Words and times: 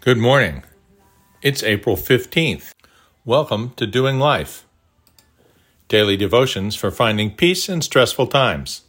Good 0.00 0.18
morning. 0.18 0.62
It's 1.40 1.62
April 1.62 1.96
15th. 1.96 2.72
Welcome 3.24 3.72
to 3.76 3.86
Doing 3.86 4.18
Life. 4.18 4.66
Daily 5.88 6.18
devotions 6.18 6.76
for 6.76 6.90
finding 6.90 7.30
peace 7.34 7.68
in 7.68 7.80
stressful 7.80 8.26
times. 8.26 8.82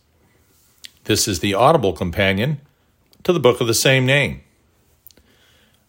This 1.06 1.28
is 1.28 1.40
the 1.40 1.56
audible 1.56 1.94
companion 1.94 2.62
to 3.24 3.34
the 3.34 3.40
book 3.40 3.60
of 3.60 3.66
the 3.66 3.74
same 3.74 4.06
name. 4.06 4.42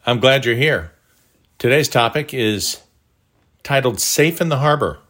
I'm 0.06 0.20
glad 0.20 0.46
you're 0.46 0.54
here. 0.54 0.92
Today's 1.58 1.88
topic 1.88 2.32
is 2.32 2.80
titled 3.62 4.00
Safe 4.00 4.40
in 4.40 4.48
the 4.48 4.58
Harbor. 4.58 5.00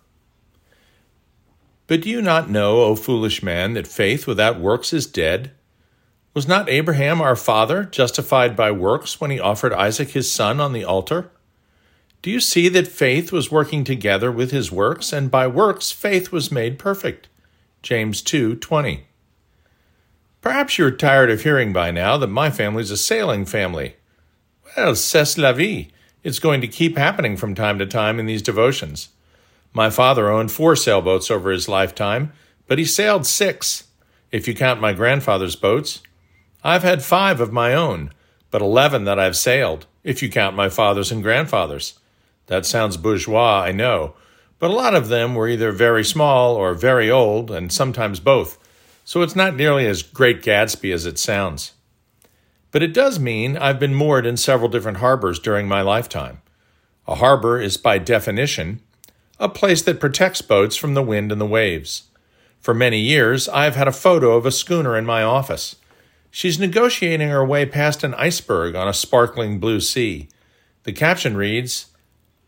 But 1.86 2.02
do 2.02 2.10
you 2.10 2.20
not 2.20 2.50
know, 2.50 2.82
O 2.82 2.96
foolish 2.96 3.44
man, 3.44 3.74
that 3.74 3.86
faith 3.86 4.26
without 4.26 4.58
works 4.58 4.92
is 4.92 5.06
dead? 5.06 5.52
Was 6.34 6.48
not 6.48 6.68
Abraham 6.68 7.20
our 7.20 7.36
father 7.36 7.84
justified 7.84 8.56
by 8.56 8.72
works 8.72 9.20
when 9.20 9.30
he 9.30 9.38
offered 9.38 9.72
Isaac 9.72 10.10
his 10.10 10.32
son 10.32 10.60
on 10.60 10.72
the 10.72 10.84
altar? 10.84 11.30
Do 12.22 12.30
you 12.30 12.40
see 12.40 12.68
that 12.70 12.88
faith 12.88 13.30
was 13.30 13.52
working 13.52 13.84
together 13.84 14.32
with 14.32 14.50
his 14.50 14.72
works, 14.72 15.12
and 15.12 15.30
by 15.30 15.46
works 15.46 15.92
faith 15.92 16.32
was 16.32 16.50
made 16.50 16.78
perfect? 16.78 17.28
James 17.82 18.20
2:20. 18.22 19.04
Perhaps 20.42 20.76
you're 20.76 20.90
tired 20.90 21.30
of 21.30 21.42
hearing 21.42 21.72
by 21.72 21.92
now 21.92 22.18
that 22.18 22.26
my 22.26 22.50
family's 22.50 22.90
a 22.90 22.96
sailing 22.96 23.44
family. 23.44 23.94
Well, 24.76 24.96
c'est 24.96 25.38
la 25.38 25.52
vie. 25.52 25.92
It's 26.24 26.40
going 26.40 26.60
to 26.60 26.68
keep 26.68 26.98
happening 26.98 27.36
from 27.36 27.54
time 27.54 27.78
to 27.78 27.86
time 27.86 28.18
in 28.18 28.26
these 28.26 28.42
devotions. 28.42 29.10
My 29.72 29.88
father 29.88 30.28
owned 30.28 30.50
four 30.50 30.74
sailboats 30.74 31.30
over 31.30 31.52
his 31.52 31.68
lifetime, 31.68 32.32
but 32.66 32.78
he 32.78 32.84
sailed 32.84 33.24
six, 33.24 33.84
if 34.32 34.48
you 34.48 34.54
count 34.54 34.80
my 34.80 34.92
grandfather's 34.92 35.54
boats. 35.54 36.02
I've 36.64 36.82
had 36.82 37.04
five 37.04 37.40
of 37.40 37.52
my 37.52 37.72
own, 37.72 38.10
but 38.50 38.62
eleven 38.62 39.04
that 39.04 39.20
I've 39.20 39.36
sailed, 39.36 39.86
if 40.02 40.22
you 40.24 40.28
count 40.28 40.56
my 40.56 40.68
father's 40.68 41.12
and 41.12 41.22
grandfather's. 41.22 42.00
That 42.46 42.66
sounds 42.66 42.96
bourgeois, 42.96 43.62
I 43.62 43.70
know, 43.70 44.14
but 44.58 44.70
a 44.70 44.74
lot 44.74 44.94
of 44.94 45.06
them 45.06 45.36
were 45.36 45.48
either 45.48 45.70
very 45.70 46.04
small 46.04 46.56
or 46.56 46.74
very 46.74 47.08
old, 47.08 47.50
and 47.52 47.72
sometimes 47.72 48.18
both, 48.18 48.58
so 49.04 49.22
it's 49.22 49.36
not 49.36 49.56
nearly 49.56 49.86
as 49.86 50.02
great 50.02 50.42
Gatsby 50.42 50.92
as 50.92 51.06
it 51.06 51.18
sounds. 51.18 51.72
But 52.70 52.82
it 52.82 52.94
does 52.94 53.18
mean 53.18 53.56
I've 53.56 53.78
been 53.78 53.94
moored 53.94 54.26
in 54.26 54.36
several 54.36 54.68
different 54.68 54.98
harbors 54.98 55.38
during 55.38 55.68
my 55.68 55.82
lifetime. 55.82 56.40
A 57.06 57.16
harbor 57.16 57.60
is, 57.60 57.76
by 57.76 57.98
definition, 57.98 58.80
a 59.38 59.48
place 59.48 59.82
that 59.82 60.00
protects 60.00 60.40
boats 60.40 60.76
from 60.76 60.94
the 60.94 61.02
wind 61.02 61.32
and 61.32 61.40
the 61.40 61.46
waves. 61.46 62.04
For 62.60 62.72
many 62.72 63.00
years, 63.00 63.48
I've 63.48 63.74
had 63.74 63.88
a 63.88 63.92
photo 63.92 64.36
of 64.36 64.46
a 64.46 64.52
schooner 64.52 64.96
in 64.96 65.04
my 65.04 65.22
office. 65.22 65.76
She's 66.30 66.60
negotiating 66.60 67.28
her 67.28 67.44
way 67.44 67.66
past 67.66 68.04
an 68.04 68.14
iceberg 68.14 68.74
on 68.74 68.88
a 68.88 68.94
sparkling 68.94 69.58
blue 69.58 69.80
sea. 69.80 70.28
The 70.84 70.92
caption 70.92 71.36
reads, 71.36 71.86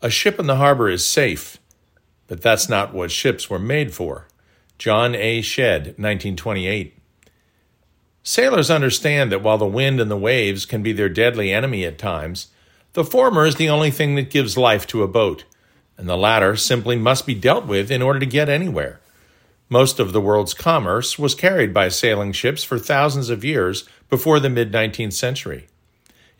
A 0.01 0.09
ship 0.09 0.39
in 0.39 0.47
the 0.47 0.55
harbor 0.55 0.89
is 0.89 1.05
safe, 1.05 1.57
but 2.27 2.41
that's 2.41 2.69
not 2.69 2.93
what 2.93 3.11
ships 3.11 3.49
were 3.49 3.59
made 3.59 3.93
for. 3.93 4.27
John 4.77 5.15
A. 5.15 5.41
Shedd, 5.41 5.97
1928. 5.97 6.97
Sailors 8.23 8.69
understand 8.69 9.31
that 9.31 9.41
while 9.41 9.57
the 9.57 9.65
wind 9.65 9.99
and 10.01 10.09
the 10.09 10.17
waves 10.17 10.65
can 10.65 10.81
be 10.81 10.91
their 10.91 11.09
deadly 11.09 11.53
enemy 11.53 11.85
at 11.85 11.97
times, 11.97 12.47
the 12.93 13.03
former 13.03 13.45
is 13.45 13.55
the 13.55 13.69
only 13.69 13.91
thing 13.91 14.15
that 14.15 14.29
gives 14.29 14.57
life 14.57 14.87
to 14.87 15.03
a 15.03 15.07
boat, 15.07 15.45
and 15.97 16.09
the 16.09 16.17
latter 16.17 16.55
simply 16.55 16.95
must 16.95 17.25
be 17.25 17.35
dealt 17.35 17.65
with 17.65 17.91
in 17.91 18.01
order 18.01 18.19
to 18.19 18.25
get 18.25 18.49
anywhere. 18.49 18.99
Most 19.69 19.99
of 19.99 20.11
the 20.11 20.21
world's 20.21 20.53
commerce 20.53 21.17
was 21.17 21.35
carried 21.35 21.73
by 21.73 21.89
sailing 21.89 22.31
ships 22.31 22.63
for 22.63 22.77
thousands 22.77 23.29
of 23.29 23.43
years 23.43 23.87
before 24.09 24.39
the 24.39 24.49
mid 24.49 24.71
19th 24.71 25.13
century. 25.13 25.67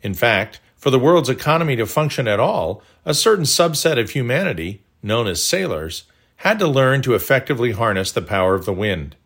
In 0.02 0.14
fact, 0.14 0.60
for 0.76 0.90
the 0.90 0.98
world's 0.98 1.28
economy 1.28 1.76
to 1.76 1.86
function 1.86 2.28
at 2.28 2.38
all, 2.38 2.82
a 3.04 3.14
certain 3.14 3.44
subset 3.44 3.98
of 3.98 4.10
humanity, 4.10 4.82
known 5.02 5.26
as 5.26 5.42
sailors, 5.42 6.04
had 6.36 6.58
to 6.58 6.66
learn 6.66 7.02
to 7.02 7.14
effectively 7.14 7.72
harness 7.72 8.12
the 8.12 8.22
power 8.22 8.54
of 8.54 8.64
the 8.64 8.72
wind. 8.72 9.16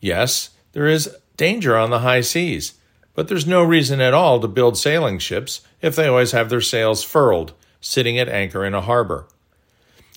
Yes, 0.00 0.50
there 0.72 0.86
is 0.86 1.14
danger 1.36 1.76
on 1.76 1.90
the 1.90 2.00
high 2.00 2.22
seas, 2.22 2.74
but 3.14 3.28
there's 3.28 3.46
no 3.46 3.62
reason 3.62 4.00
at 4.00 4.14
all 4.14 4.40
to 4.40 4.48
build 4.48 4.78
sailing 4.78 5.18
ships 5.18 5.60
if 5.80 5.94
they 5.94 6.06
always 6.06 6.32
have 6.32 6.48
their 6.48 6.60
sails 6.60 7.04
furled, 7.04 7.52
sitting 7.80 8.18
at 8.18 8.28
anchor 8.28 8.64
in 8.64 8.74
a 8.74 8.80
harbor. 8.80 9.26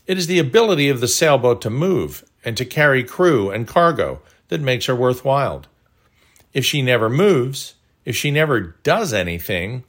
It 0.08 0.18
is 0.18 0.28
the 0.28 0.40
ability 0.40 0.90
of 0.90 1.02
the 1.02 1.08
sailboat 1.08 1.62
to 1.64 1.70
move 1.70 2.24
and 2.44 2.56
to 2.58 2.66
carry 2.66 3.04
crew 3.04 3.50
and 3.50 3.68
cargo 3.68 4.22
that 4.50 4.62
makes 4.62 4.86
her 4.86 4.96
worthwhile. 4.96 5.64
If 6.54 6.64
she 6.64 6.82
never 6.82 7.10
moves, 7.10 7.74
if 8.06 8.16
she 8.16 8.32
never 8.32 8.76
does 8.84 9.14
anything, 9.14 9.84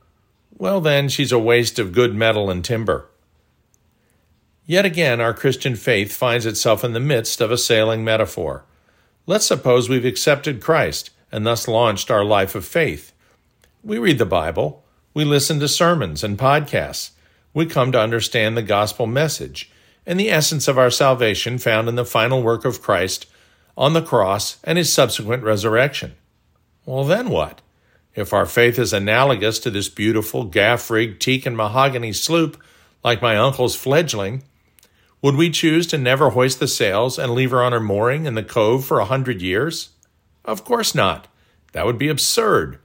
well, 0.58 0.80
then 0.80 1.08
she's 1.08 1.32
a 1.32 1.38
waste 1.38 1.78
of 1.78 1.92
good 1.92 2.14
metal 2.14 2.50
and 2.50 2.64
timber. 2.64 3.08
Yet 4.66 4.84
again, 4.84 5.20
our 5.20 5.32
Christian 5.32 5.76
faith 5.76 6.12
finds 6.12 6.44
itself 6.44 6.82
in 6.82 6.92
the 6.92 7.00
midst 7.00 7.40
of 7.40 7.52
a 7.52 7.58
sailing 7.58 8.04
metaphor. 8.04 8.64
Let's 9.24 9.46
suppose 9.46 9.88
we've 9.88 10.04
accepted 10.04 10.60
Christ 10.60 11.10
and 11.30 11.46
thus 11.46 11.68
launched 11.68 12.10
our 12.10 12.24
life 12.24 12.56
of 12.56 12.64
faith. 12.64 13.12
We 13.84 13.98
read 13.98 14.18
the 14.18 14.26
Bible, 14.26 14.84
we 15.14 15.24
listen 15.24 15.60
to 15.60 15.68
sermons 15.68 16.24
and 16.24 16.36
podcasts, 16.36 17.10
we 17.54 17.66
come 17.66 17.92
to 17.92 18.00
understand 18.00 18.56
the 18.56 18.62
gospel 18.62 19.06
message 19.06 19.70
and 20.04 20.18
the 20.18 20.30
essence 20.30 20.66
of 20.68 20.78
our 20.78 20.90
salvation 20.90 21.58
found 21.58 21.88
in 21.88 21.94
the 21.94 22.04
final 22.04 22.42
work 22.42 22.64
of 22.64 22.82
Christ 22.82 23.26
on 23.76 23.92
the 23.92 24.02
cross 24.02 24.58
and 24.64 24.78
his 24.78 24.92
subsequent 24.92 25.42
resurrection. 25.42 26.14
Well, 26.84 27.04
then 27.04 27.28
what? 27.28 27.60
If 28.14 28.32
our 28.32 28.46
faith 28.46 28.78
is 28.78 28.92
analogous 28.92 29.58
to 29.60 29.70
this 29.70 29.88
beautiful 29.88 30.44
gaff 30.44 30.90
rigged 30.90 31.20
teak 31.20 31.44
and 31.46 31.56
mahogany 31.56 32.12
sloop, 32.12 32.60
like 33.04 33.20
my 33.20 33.36
uncle's 33.36 33.76
fledgling, 33.76 34.42
would 35.22 35.36
we 35.36 35.50
choose 35.50 35.86
to 35.88 35.98
never 35.98 36.30
hoist 36.30 36.60
the 36.60 36.68
sails 36.68 37.18
and 37.18 37.32
leave 37.32 37.50
her 37.50 37.62
on 37.62 37.72
her 37.72 37.80
mooring 37.80 38.26
in 38.26 38.34
the 38.34 38.42
cove 38.42 38.84
for 38.84 38.98
a 38.98 39.06
hundred 39.06 39.40
years? 39.40 39.90
Of 40.44 40.64
course 40.64 40.94
not. 40.94 41.28
That 41.72 41.86
would 41.86 41.98
be 41.98 42.08
absurd. 42.08 42.78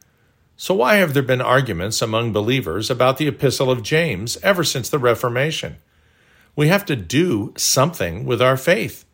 So, 0.55 0.75
why 0.75 0.95
have 0.95 1.13
there 1.13 1.23
been 1.23 1.41
arguments 1.41 2.01
among 2.01 2.33
believers 2.33 2.89
about 2.89 3.17
the 3.17 3.27
Epistle 3.27 3.71
of 3.71 3.83
James 3.83 4.37
ever 4.43 4.63
since 4.63 4.89
the 4.89 4.99
Reformation? 4.99 5.77
We 6.55 6.67
have 6.67 6.85
to 6.85 6.95
do 6.95 7.53
something 7.57 8.25
with 8.25 8.41
our 8.41 8.57
faith. 8.57 9.05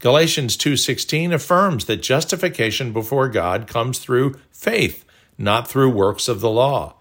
Galatians 0.00 0.56
2:16 0.56 1.32
affirms 1.32 1.84
that 1.84 2.02
justification 2.02 2.92
before 2.92 3.28
God 3.28 3.66
comes 3.66 3.98
through 3.98 4.34
faith, 4.50 5.04
not 5.38 5.68
through 5.68 5.90
works 5.90 6.28
of 6.28 6.40
the 6.40 6.50
law. 6.50 6.94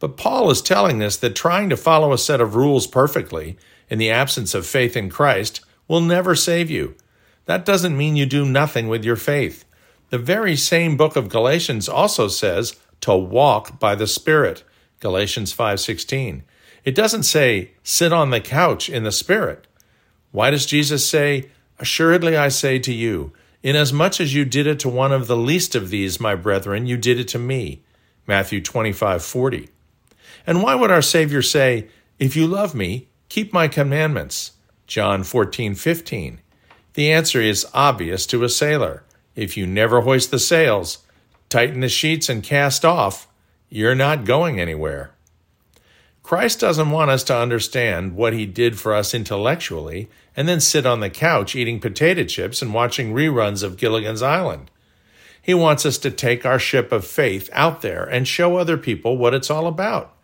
But 0.00 0.16
Paul 0.16 0.50
is 0.50 0.60
telling 0.60 1.02
us 1.02 1.16
that 1.16 1.36
trying 1.36 1.70
to 1.70 1.76
follow 1.76 2.12
a 2.12 2.18
set 2.18 2.40
of 2.40 2.56
rules 2.56 2.86
perfectly 2.86 3.56
in 3.90 3.98
the 3.98 4.10
absence 4.10 4.54
of 4.54 4.66
faith 4.66 4.96
in 4.96 5.10
Christ 5.10 5.60
will 5.88 6.00
never 6.00 6.34
save 6.34 6.70
you. 6.70 6.94
That 7.46 7.64
doesn't 7.64 7.96
mean 7.96 8.16
you 8.16 8.26
do 8.26 8.44
nothing 8.44 8.88
with 8.88 9.04
your 9.04 9.16
faith. 9.16 9.64
The 10.10 10.18
very 10.18 10.56
same 10.56 10.96
book 10.96 11.16
of 11.16 11.28
Galatians 11.28 11.88
also 11.88 12.28
says 12.28 12.76
to 13.02 13.14
walk 13.14 13.80
by 13.80 13.94
the 13.94 14.06
Spirit. 14.06 14.62
Galatians 15.00 15.52
5:16. 15.52 16.42
It 16.84 16.94
doesn't 16.94 17.24
say, 17.24 17.72
sit 17.82 18.12
on 18.12 18.30
the 18.30 18.40
couch 18.40 18.88
in 18.88 19.02
the 19.02 19.12
Spirit. 19.12 19.66
Why 20.32 20.50
does 20.50 20.64
Jesus 20.64 21.08
say, 21.08 21.50
Assuredly 21.78 22.36
I 22.36 22.48
say 22.48 22.78
to 22.78 22.92
you, 22.92 23.32
inasmuch 23.62 24.20
as 24.20 24.34
you 24.34 24.44
did 24.44 24.66
it 24.66 24.78
to 24.80 24.88
one 24.88 25.12
of 25.12 25.26
the 25.26 25.36
least 25.36 25.74
of 25.74 25.90
these, 25.90 26.20
my 26.20 26.34
brethren, 26.34 26.86
you 26.86 26.96
did 26.96 27.18
it 27.18 27.28
to 27.28 27.38
me? 27.38 27.82
Matthew 28.26 28.60
25, 28.60 29.24
40. 29.24 29.68
And 30.46 30.62
why 30.62 30.74
would 30.74 30.90
our 30.90 31.02
Savior 31.02 31.42
say, 31.42 31.88
If 32.18 32.36
you 32.36 32.46
love 32.46 32.74
me, 32.74 33.08
keep 33.30 33.54
my 33.54 33.68
commandments? 33.68 34.52
John 34.86 35.22
14, 35.22 35.74
15. 35.74 36.40
The 36.92 37.10
answer 37.10 37.40
is 37.40 37.66
obvious 37.72 38.26
to 38.26 38.44
a 38.44 38.50
sailor. 38.50 39.04
If 39.34 39.56
you 39.56 39.66
never 39.66 40.02
hoist 40.02 40.30
the 40.30 40.38
sails, 40.38 40.98
tighten 41.48 41.80
the 41.80 41.88
sheets, 41.88 42.28
and 42.28 42.42
cast 42.42 42.84
off, 42.84 43.28
you're 43.70 43.94
not 43.94 44.24
going 44.26 44.60
anywhere. 44.60 45.12
Christ 46.24 46.60
doesn't 46.60 46.90
want 46.90 47.10
us 47.10 47.24
to 47.24 47.36
understand 47.36 48.14
what 48.14 48.32
he 48.32 48.46
did 48.46 48.78
for 48.78 48.94
us 48.94 49.14
intellectually 49.14 50.08
and 50.36 50.48
then 50.48 50.60
sit 50.60 50.84
on 50.84 51.00
the 51.00 51.10
couch 51.10 51.54
eating 51.54 51.80
potato 51.80 52.24
chips 52.24 52.60
and 52.60 52.74
watching 52.74 53.14
reruns 53.14 53.62
of 53.62 53.76
Gilligan's 53.76 54.22
Island. 54.22 54.70
He 55.40 55.54
wants 55.54 55.86
us 55.86 55.98
to 55.98 56.10
take 56.10 56.44
our 56.44 56.58
ship 56.58 56.92
of 56.92 57.06
faith 57.06 57.48
out 57.52 57.80
there 57.80 58.04
and 58.04 58.28
show 58.28 58.56
other 58.56 58.76
people 58.76 59.16
what 59.16 59.34
it's 59.34 59.50
all 59.50 59.66
about. 59.66 60.14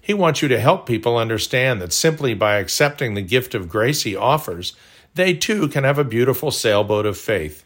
He 0.00 0.14
wants 0.14 0.42
you 0.42 0.48
to 0.48 0.60
help 0.60 0.86
people 0.86 1.16
understand 1.16 1.80
that 1.80 1.92
simply 1.92 2.34
by 2.34 2.56
accepting 2.56 3.14
the 3.14 3.22
gift 3.22 3.54
of 3.54 3.68
grace 3.68 4.02
he 4.02 4.16
offers, 4.16 4.74
they 5.14 5.34
too 5.34 5.68
can 5.68 5.84
have 5.84 5.98
a 5.98 6.04
beautiful 6.04 6.50
sailboat 6.50 7.06
of 7.06 7.18
faith. 7.18 7.64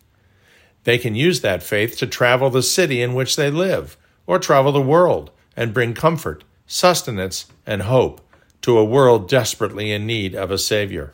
They 0.84 0.98
can 0.98 1.14
use 1.14 1.40
that 1.40 1.62
faith 1.62 1.96
to 1.98 2.06
travel 2.06 2.50
the 2.50 2.62
city 2.62 3.00
in 3.00 3.14
which 3.14 3.36
they 3.36 3.50
live, 3.50 3.96
or 4.26 4.38
travel 4.38 4.72
the 4.72 4.80
world 4.80 5.30
and 5.56 5.72
bring 5.72 5.94
comfort 5.94 6.44
sustenance, 6.66 7.46
and 7.66 7.82
hope 7.82 8.20
to 8.62 8.78
a 8.78 8.84
world 8.84 9.28
desperately 9.28 9.92
in 9.92 10.06
need 10.06 10.34
of 10.34 10.50
a 10.50 10.58
Savior. 10.58 11.12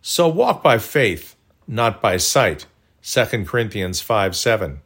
So 0.00 0.28
walk 0.28 0.62
by 0.62 0.78
faith, 0.78 1.36
not 1.66 2.00
by 2.00 2.16
sight. 2.16 2.66
2 3.02 3.44
Corinthians 3.44 4.00
5 4.00 4.34
7. 4.34 4.80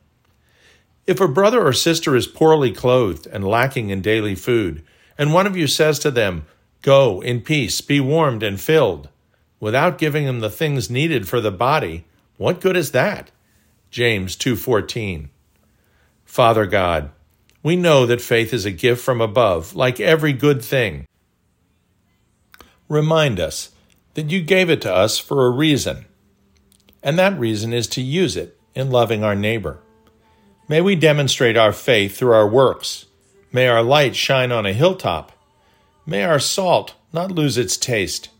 If 1.06 1.20
a 1.20 1.28
brother 1.28 1.66
or 1.66 1.72
sister 1.72 2.14
is 2.14 2.26
poorly 2.26 2.72
clothed 2.72 3.26
and 3.26 3.46
lacking 3.46 3.90
in 3.90 4.02
daily 4.02 4.34
food, 4.34 4.84
and 5.18 5.32
one 5.32 5.46
of 5.46 5.56
you 5.56 5.66
says 5.66 5.98
to 6.00 6.10
them, 6.10 6.46
Go 6.80 7.20
in 7.20 7.40
peace, 7.40 7.80
be 7.80 8.00
warmed 8.00 8.42
and 8.42 8.60
filled, 8.60 9.08
without 9.60 9.98
giving 9.98 10.26
them 10.26 10.40
the 10.40 10.50
things 10.50 10.90
needed 10.90 11.28
for 11.28 11.40
the 11.40 11.50
body, 11.50 12.04
what 12.36 12.60
good 12.60 12.76
is 12.76 12.90
that? 12.92 13.30
James 13.90 14.36
2:14. 14.36 15.28
Father 16.24 16.66
God, 16.66 17.10
we 17.62 17.76
know 17.76 18.06
that 18.06 18.20
faith 18.20 18.52
is 18.52 18.64
a 18.64 18.70
gift 18.70 19.04
from 19.04 19.20
above, 19.20 19.76
like 19.76 20.00
every 20.00 20.32
good 20.32 20.64
thing. 20.64 21.06
Remind 22.88 23.38
us 23.38 23.70
that 24.14 24.30
you 24.30 24.40
gave 24.42 24.70
it 24.70 24.80
to 24.82 24.92
us 24.92 25.18
for 25.18 25.46
a 25.46 25.50
reason, 25.50 26.06
and 27.02 27.18
that 27.18 27.38
reason 27.38 27.72
is 27.72 27.86
to 27.88 28.02
use 28.02 28.36
it 28.36 28.58
in 28.74 28.90
loving 28.90 29.22
our 29.22 29.36
neighbor. 29.36 29.78
May 30.72 30.80
we 30.80 30.96
demonstrate 30.96 31.58
our 31.58 31.70
faith 31.70 32.16
through 32.16 32.32
our 32.32 32.48
works. 32.48 33.04
May 33.52 33.68
our 33.68 33.82
light 33.82 34.16
shine 34.16 34.50
on 34.50 34.64
a 34.64 34.72
hilltop. 34.72 35.30
May 36.06 36.24
our 36.24 36.38
salt 36.38 36.94
not 37.12 37.30
lose 37.30 37.58
its 37.58 37.76
taste 37.76 38.30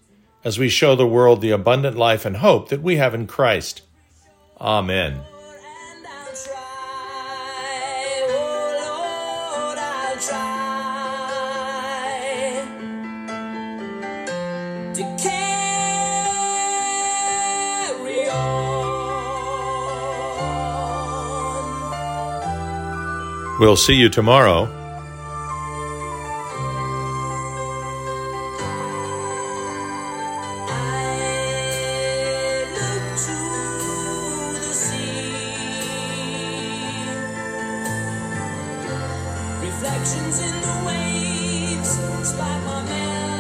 as 0.43 0.59
we 0.59 0.71
show 0.71 0.97
the 0.97 1.07
world 1.07 1.43
the 1.43 1.51
abundant 1.51 1.95
life 1.95 2.25
and 2.25 2.39
hope 2.39 2.71
that 2.71 2.81
we 2.81 2.97
have 2.97 3.15
in 3.15 3.27
Christ. 3.27 3.83
Amen. 4.59 5.21
To 14.95 15.17
carry 15.23 15.42
We'll 23.63 23.77
see 23.77 23.95
you 23.95 24.09
tomorrow. 24.09 24.65
Reflections 39.61 40.41
in 40.41 40.61
the 40.61 40.83
waves 40.85 41.99
spot 42.27 42.65
my 42.65 42.83
memory. 42.83 43.32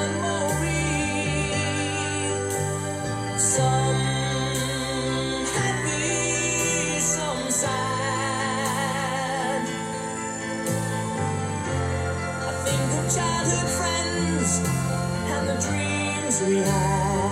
Childhood 13.43 13.71
friends 13.71 14.59
and 15.33 15.49
the 15.49 15.67
dreams 15.67 16.43
we 16.43 16.57
had. 16.59 17.32